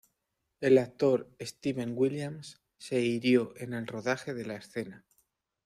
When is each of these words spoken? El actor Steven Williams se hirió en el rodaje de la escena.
El 0.61 0.79
actor 0.79 1.29
Steven 1.39 1.93
Williams 1.95 2.59
se 2.79 3.01
hirió 3.01 3.53
en 3.57 3.75
el 3.75 3.85
rodaje 3.85 4.33
de 4.33 4.47
la 4.47 4.55
escena. 4.55 5.05